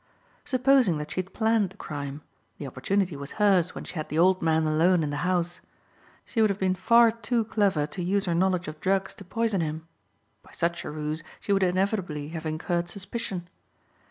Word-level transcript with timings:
Supposing 0.45 0.97
that 0.97 1.11
she 1.11 1.21
had 1.21 1.31
planned 1.31 1.69
the 1.69 1.77
crime, 1.77 2.23
the 2.57 2.65
opportunity 2.65 3.15
was 3.15 3.33
hers 3.33 3.75
when 3.75 3.83
she 3.83 3.93
had 3.93 4.09
the 4.09 4.17
old 4.17 4.41
man 4.41 4.65
alone 4.65 5.03
in 5.03 5.11
the 5.11 5.17
house. 5.17 5.61
She 6.25 6.41
would 6.41 6.49
have 6.49 6.57
been 6.57 6.73
far 6.73 7.11
too 7.11 7.45
clever 7.45 7.85
to 7.85 8.01
use 8.01 8.25
her 8.25 8.33
knowledge 8.33 8.67
of 8.67 8.79
drugs 8.81 9.13
to 9.13 9.23
poison 9.23 9.61
him. 9.61 9.87
By 10.41 10.53
such 10.53 10.83
a 10.83 10.89
ruse 10.89 11.21
she 11.39 11.53
would 11.53 11.61
inevitably 11.61 12.29
have 12.29 12.47
incurred 12.47 12.89
suspicion. 12.89 13.47